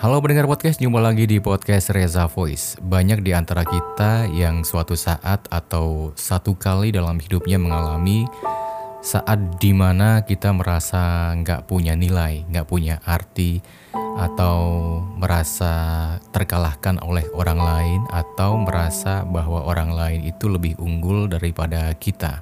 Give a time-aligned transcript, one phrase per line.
[0.00, 2.72] Halo pendengar podcast, jumpa lagi di podcast Reza Voice.
[2.80, 8.24] Banyak di antara kita yang suatu saat atau satu kali dalam hidupnya mengalami
[9.04, 13.60] saat di mana kita merasa nggak punya nilai, nggak punya arti,
[14.16, 14.56] atau
[15.20, 22.40] merasa terkalahkan oleh orang lain, atau merasa bahwa orang lain itu lebih unggul daripada kita.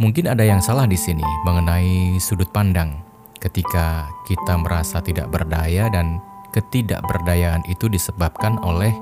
[0.00, 3.04] Mungkin ada yang salah di sini mengenai sudut pandang
[3.36, 8.94] ketika kita merasa tidak berdaya dan ketidakberdayaan itu disebabkan oleh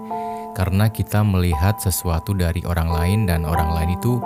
[0.57, 4.17] karena kita melihat sesuatu dari orang lain dan orang lain itu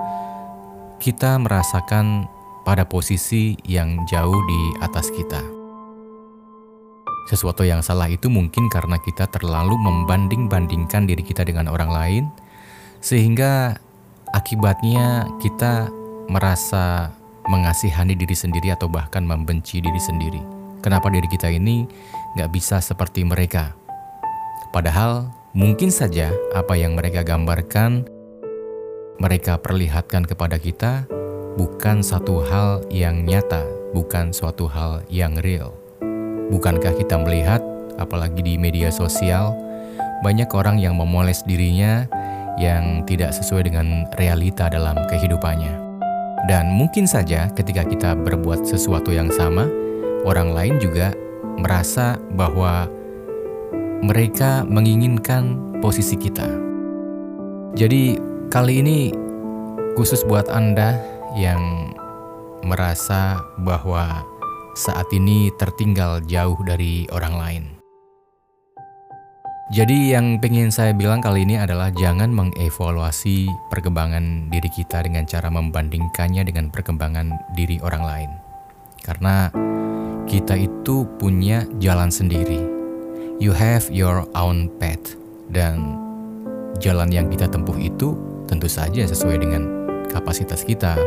[1.02, 2.30] kita merasakan
[2.62, 5.38] pada posisi yang jauh di atas kita.
[7.26, 12.24] Sesuatu yang salah itu mungkin karena kita terlalu membanding-bandingkan diri kita dengan orang lain
[13.02, 13.74] sehingga
[14.30, 15.90] akibatnya kita
[16.30, 17.10] merasa
[17.46, 20.42] mengasihani diri sendiri atau bahkan membenci diri sendiri.
[20.82, 21.86] Kenapa diri kita ini
[22.36, 23.72] nggak bisa seperti mereka.
[24.76, 28.04] Padahal mungkin saja apa yang mereka gambarkan,
[29.16, 31.08] mereka perlihatkan kepada kita
[31.56, 33.64] bukan satu hal yang nyata,
[33.96, 35.72] bukan suatu hal yang real.
[36.52, 37.64] Bukankah kita melihat,
[37.96, 39.56] apalagi di media sosial,
[40.20, 42.04] banyak orang yang memoles dirinya
[42.60, 45.88] yang tidak sesuai dengan realita dalam kehidupannya.
[46.46, 49.66] Dan mungkin saja ketika kita berbuat sesuatu yang sama,
[50.22, 51.10] orang lain juga
[51.56, 52.86] merasa bahwa
[54.04, 56.46] mereka menginginkan posisi kita.
[57.76, 58.16] Jadi,
[58.48, 58.98] kali ini
[59.96, 61.00] khusus buat Anda
[61.36, 61.92] yang
[62.64, 64.24] merasa bahwa
[64.76, 67.64] saat ini tertinggal jauh dari orang lain.
[69.66, 75.50] Jadi yang pengen saya bilang kali ini adalah jangan mengevaluasi perkembangan diri kita dengan cara
[75.50, 78.30] membandingkannya dengan perkembangan diri orang lain.
[79.02, 79.50] Karena
[80.26, 82.58] kita itu punya jalan sendiri.
[83.38, 85.14] You have your own path
[85.54, 85.94] dan
[86.82, 88.18] jalan yang kita tempuh itu
[88.50, 89.62] tentu saja sesuai dengan
[90.10, 90.98] kapasitas kita,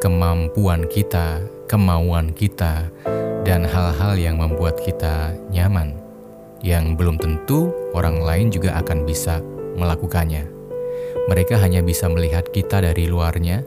[0.00, 2.88] kemampuan kita, kemauan kita,
[3.44, 5.92] dan hal-hal yang membuat kita nyaman.
[6.64, 9.44] Yang belum tentu orang lain juga akan bisa
[9.76, 10.48] melakukannya.
[11.28, 13.60] Mereka hanya bisa melihat kita dari luarnya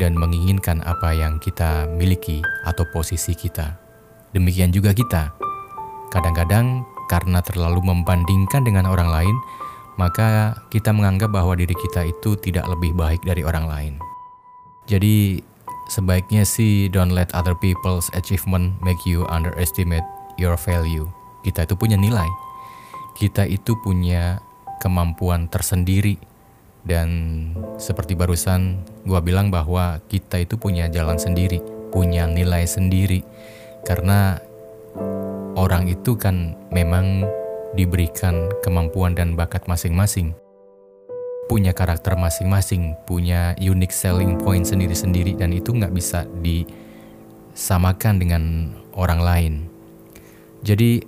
[0.00, 3.79] dan menginginkan apa yang kita miliki atau posisi kita.
[4.30, 5.34] Demikian juga kita.
[6.14, 9.36] Kadang-kadang karena terlalu membandingkan dengan orang lain,
[9.98, 13.94] maka kita menganggap bahwa diri kita itu tidak lebih baik dari orang lain.
[14.86, 15.42] Jadi
[15.90, 20.06] sebaiknya sih don't let other people's achievement make you underestimate
[20.38, 21.10] your value.
[21.42, 22.30] Kita itu punya nilai.
[23.18, 24.38] Kita itu punya
[24.78, 26.16] kemampuan tersendiri
[26.86, 27.08] dan
[27.76, 33.20] seperti barusan gua bilang bahwa kita itu punya jalan sendiri, punya nilai sendiri
[33.84, 34.40] karena
[35.56, 37.26] orang itu kan memang
[37.74, 40.34] diberikan kemampuan dan bakat masing-masing.
[41.50, 48.42] Punya karakter masing-masing, punya unique selling point sendiri-sendiri dan itu nggak bisa disamakan dengan
[48.94, 49.54] orang lain.
[50.62, 51.02] Jadi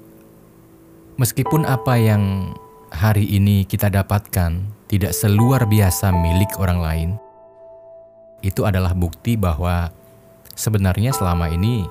[1.20, 2.54] meskipun apa yang
[2.90, 7.10] hari ini kita dapatkan tidak seluar biasa milik orang lain,
[8.42, 9.94] itu adalah bukti bahwa
[10.58, 11.86] sebenarnya selama ini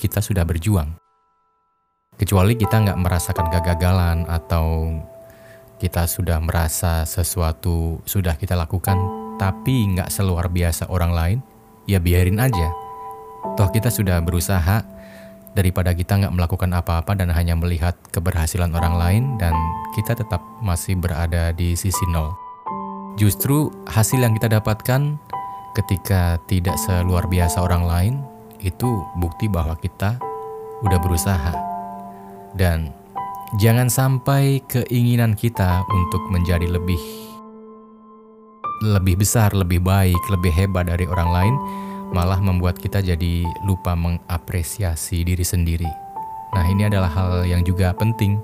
[0.00, 0.96] kita sudah berjuang.
[2.16, 4.96] Kecuali kita nggak merasakan kegagalan atau
[5.76, 8.96] kita sudah merasa sesuatu sudah kita lakukan
[9.36, 11.38] tapi nggak seluar biasa orang lain,
[11.84, 12.68] ya biarin aja.
[13.56, 14.84] Toh kita sudah berusaha
[15.56, 19.56] daripada kita nggak melakukan apa-apa dan hanya melihat keberhasilan orang lain dan
[19.96, 22.32] kita tetap masih berada di sisi nol.
[23.16, 25.16] Justru hasil yang kita dapatkan
[25.72, 28.14] ketika tidak seluar biasa orang lain
[28.60, 30.20] itu bukti bahwa kita
[30.84, 31.54] udah berusaha.
[32.56, 32.90] Dan
[33.58, 37.00] jangan sampai keinginan kita untuk menjadi lebih
[38.80, 41.54] lebih besar, lebih baik, lebih hebat dari orang lain
[42.10, 45.90] malah membuat kita jadi lupa mengapresiasi diri sendiri.
[46.50, 48.40] Nah, ini adalah hal yang juga penting.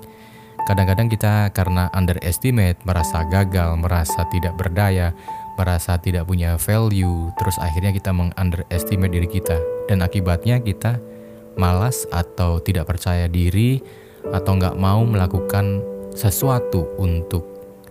[0.63, 5.11] Kadang-kadang kita karena underestimate, merasa gagal, merasa tidak berdaya,
[5.57, 9.57] merasa tidak punya value, terus akhirnya kita meng-underestimate diri kita.
[9.89, 11.01] Dan akibatnya kita
[11.57, 13.81] malas atau tidak percaya diri
[14.29, 15.81] atau nggak mau melakukan
[16.13, 17.43] sesuatu untuk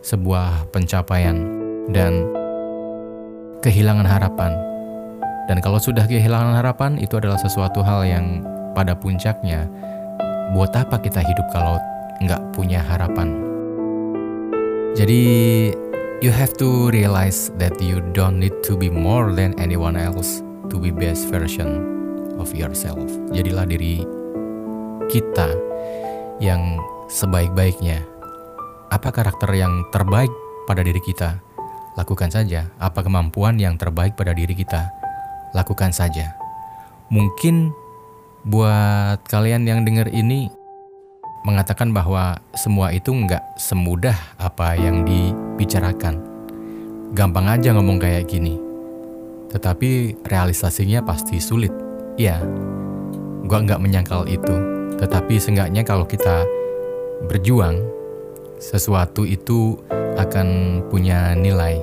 [0.06, 1.34] sebuah pencapaian
[1.90, 2.22] dan
[3.66, 4.54] kehilangan harapan.
[5.50, 8.42] Dan kalau sudah kehilangan harapan, itu adalah sesuatu hal yang
[8.74, 9.66] pada puncaknya,
[10.54, 11.78] buat apa kita hidup kalau
[12.22, 13.34] nggak punya harapan?
[14.96, 15.22] Jadi
[16.24, 20.40] You have to realize that you don't need to be more than anyone else
[20.72, 21.84] to be best version
[22.40, 23.04] of yourself.
[23.36, 24.00] Jadilah diri
[25.12, 25.52] kita
[26.40, 26.80] yang
[27.12, 28.00] sebaik-baiknya.
[28.88, 30.32] Apa karakter yang terbaik
[30.64, 31.36] pada diri kita?
[32.00, 32.72] Lakukan saja.
[32.80, 34.88] Apa kemampuan yang terbaik pada diri kita?
[35.52, 36.32] Lakukan saja.
[37.12, 37.76] Mungkin
[38.40, 40.48] buat kalian yang dengar ini
[41.46, 46.18] mengatakan bahwa semua itu nggak semudah apa yang dibicarakan.
[47.14, 48.58] Gampang aja ngomong kayak gini.
[49.54, 51.70] Tetapi realisasinya pasti sulit.
[52.18, 52.42] Ya,
[53.46, 54.50] gua nggak menyangkal itu.
[54.98, 56.42] Tetapi seenggaknya kalau kita
[57.30, 57.78] berjuang,
[58.58, 59.78] sesuatu itu
[60.18, 61.78] akan punya nilai.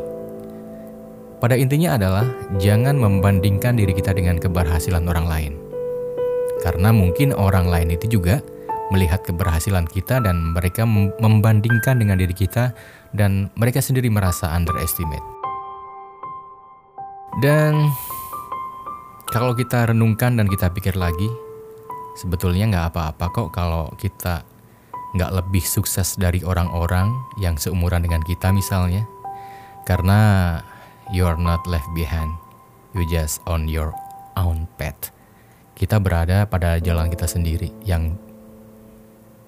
[1.39, 2.27] Pada intinya adalah
[2.60, 5.54] jangan membandingkan diri kita dengan keberhasilan orang lain.
[6.60, 8.44] Karena mungkin orang lain itu juga
[8.91, 10.83] melihat keberhasilan kita dan mereka
[11.21, 12.75] membandingkan dengan diri kita
[13.15, 15.24] dan mereka sendiri merasa underestimate.
[17.39, 17.89] Dan
[19.33, 21.25] kalau kita renungkan dan kita pikir lagi,
[22.19, 24.45] sebetulnya nggak apa-apa kok kalau kita
[25.13, 29.06] nggak lebih sukses dari orang-orang yang seumuran dengan kita misalnya.
[29.83, 30.57] Karena
[31.12, 32.31] you're not left behind,
[32.94, 33.91] you just on your
[34.38, 35.12] own path.
[35.74, 38.13] Kita berada pada jalan kita sendiri yang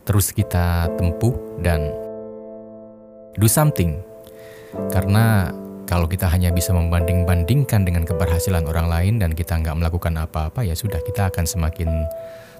[0.05, 1.89] terus kita tempuh dan
[3.35, 3.99] do something.
[4.93, 5.49] Karena
[5.85, 10.73] kalau kita hanya bisa membanding-bandingkan dengan keberhasilan orang lain dan kita nggak melakukan apa-apa, ya
[10.73, 11.89] sudah kita akan semakin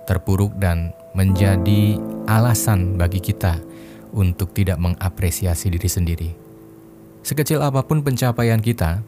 [0.06, 1.98] terpuruk dan menjadi
[2.30, 3.58] alasan bagi kita
[4.14, 6.30] untuk tidak mengapresiasi diri sendiri.
[7.26, 9.02] Sekecil apa pun pencapaian kita,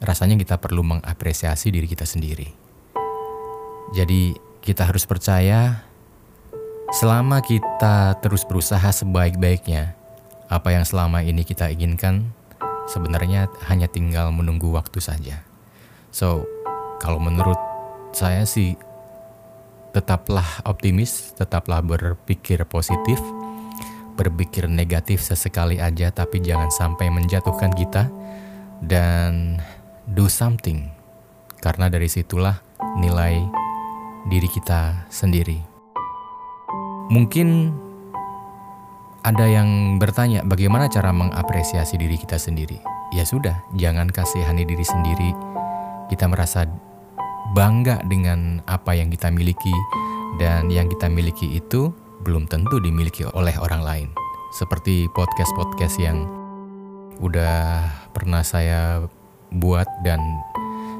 [0.00, 2.48] rasanya kita perlu mengapresiasi diri kita sendiri.
[3.92, 4.34] Jadi,
[4.64, 5.86] kita harus percaya
[6.96, 9.92] Selama kita terus berusaha sebaik-baiknya,
[10.48, 12.32] apa yang selama ini kita inginkan
[12.88, 15.44] sebenarnya hanya tinggal menunggu waktu saja.
[16.08, 16.48] So,
[16.96, 17.60] kalau menurut
[18.16, 18.80] saya sih
[19.92, 23.20] tetaplah optimis, tetaplah berpikir positif,
[24.16, 28.08] berpikir negatif sesekali aja tapi jangan sampai menjatuhkan kita
[28.80, 29.60] dan
[30.08, 30.88] do something.
[31.60, 32.56] Karena dari situlah
[32.96, 33.36] nilai
[34.32, 35.65] diri kita sendiri.
[37.06, 37.70] Mungkin
[39.22, 42.82] ada yang bertanya bagaimana cara mengapresiasi diri kita sendiri.
[43.14, 45.30] Ya sudah, jangan kasihani diri sendiri.
[46.10, 46.66] Kita merasa
[47.54, 49.74] bangga dengan apa yang kita miliki
[50.42, 51.94] dan yang kita miliki itu
[52.26, 54.08] belum tentu dimiliki oleh orang lain.
[54.58, 56.26] Seperti podcast-podcast yang
[57.22, 59.06] udah pernah saya
[59.54, 60.18] buat dan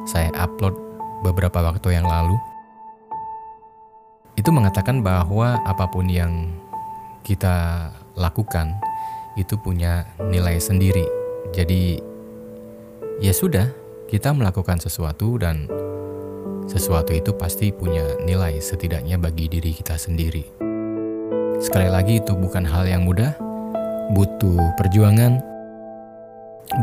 [0.06, 0.75] saya upload
[1.26, 2.38] beberapa waktu yang lalu
[4.37, 6.53] itu mengatakan bahwa apa pun yang
[7.25, 7.88] kita
[8.21, 8.77] lakukan
[9.41, 11.09] itu punya nilai sendiri.
[11.56, 11.97] Jadi
[13.25, 13.73] ya sudah,
[14.12, 15.65] kita melakukan sesuatu dan
[16.69, 20.44] sesuatu itu pasti punya nilai setidaknya bagi diri kita sendiri.
[21.56, 23.33] Sekali lagi itu bukan hal yang mudah,
[24.12, 25.41] butuh perjuangan,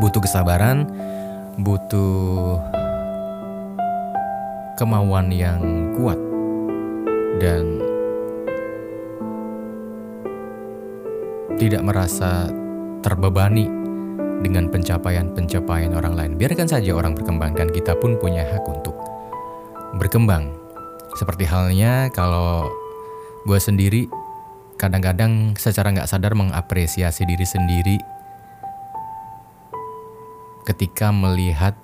[0.02, 0.90] butuh kesabaran,
[1.62, 2.58] butuh
[4.74, 5.62] kemauan yang
[5.94, 6.33] kuat
[7.38, 7.82] dan
[11.58, 12.50] tidak merasa
[13.00, 13.70] terbebani
[14.42, 16.32] dengan pencapaian-pencapaian orang lain.
[16.36, 18.96] Biarkan saja orang berkembang dan kita pun punya hak untuk
[19.96, 20.52] berkembang.
[21.14, 22.66] Seperti halnya kalau
[23.46, 24.10] gue sendiri
[24.74, 27.96] kadang-kadang secara nggak sadar mengapresiasi diri sendiri
[30.66, 31.78] ketika melihat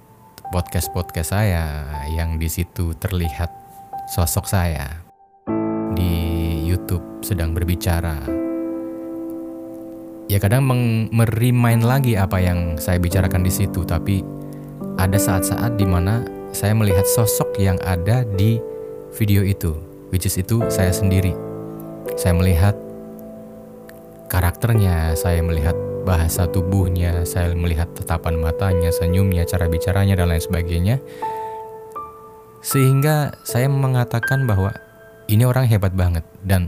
[0.50, 3.52] podcast-podcast saya yang di situ terlihat
[4.10, 5.09] sosok saya
[5.96, 8.22] YouTube sedang berbicara.
[10.30, 10.62] Ya kadang
[11.10, 14.22] merimain lagi apa yang saya bicarakan di situ, tapi
[14.94, 16.22] ada saat-saat di mana
[16.54, 18.62] saya melihat sosok yang ada di
[19.18, 19.74] video itu,
[20.14, 21.34] which is itu saya sendiri.
[22.14, 22.78] Saya melihat
[24.30, 25.74] karakternya, saya melihat
[26.06, 30.96] bahasa tubuhnya, saya melihat tatapan matanya, senyumnya, cara bicaranya, dan lain sebagainya.
[32.62, 34.70] Sehingga saya mengatakan bahwa
[35.30, 36.66] ini orang hebat banget dan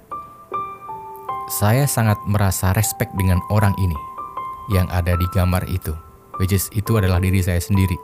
[1.50, 3.99] saya sangat merasa respect dengan orang ini
[4.71, 5.90] yang ada di gambar itu.
[6.38, 7.99] Which is itu adalah diri saya sendiri.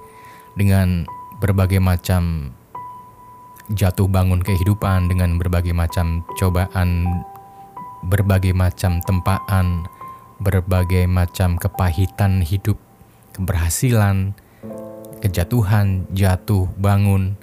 [0.58, 1.06] Dengan
[1.38, 2.52] berbagai macam
[3.70, 7.22] jatuh bangun kehidupan, dengan berbagai macam cobaan,
[8.04, 9.86] berbagai macam tempaan,
[10.42, 12.76] berbagai macam kepahitan hidup,
[13.38, 14.34] keberhasilan,
[15.22, 17.38] kejatuhan, jatuh, bangun,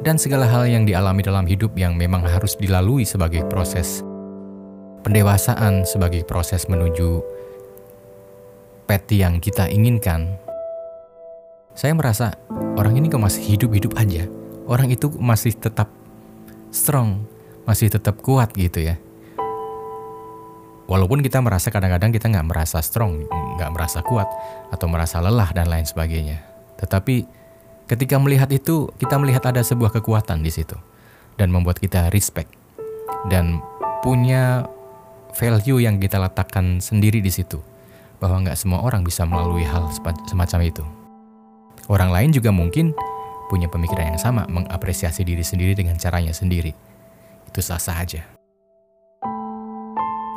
[0.00, 4.00] dan segala hal yang dialami dalam hidup yang memang harus dilalui sebagai proses
[5.00, 7.24] pendewasaan sebagai proses menuju
[8.84, 10.36] peti yang kita inginkan,
[11.72, 12.36] saya merasa
[12.76, 14.28] orang ini kok masih hidup-hidup aja.
[14.70, 15.90] Orang itu masih tetap
[16.70, 17.26] strong,
[17.66, 19.00] masih tetap kuat gitu ya.
[20.90, 24.26] Walaupun kita merasa kadang-kadang kita nggak merasa strong, nggak merasa kuat,
[24.74, 26.42] atau merasa lelah dan lain sebagainya.
[26.82, 27.39] Tetapi
[27.90, 30.78] ketika melihat itu, kita melihat ada sebuah kekuatan di situ.
[31.34, 32.54] Dan membuat kita respect.
[33.26, 33.58] Dan
[34.06, 34.70] punya
[35.34, 37.58] value yang kita letakkan sendiri di situ.
[38.22, 39.90] Bahwa nggak semua orang bisa melalui hal
[40.30, 40.84] semacam itu.
[41.90, 42.94] Orang lain juga mungkin
[43.50, 46.70] punya pemikiran yang sama, mengapresiasi diri sendiri dengan caranya sendiri.
[47.50, 48.22] Itu sah-sah aja.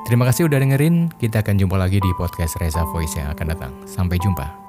[0.10, 1.14] Terima kasih udah dengerin.
[1.22, 3.74] Kita akan jumpa lagi di podcast Reza Voice yang akan datang.
[3.86, 4.63] Sampai jumpa.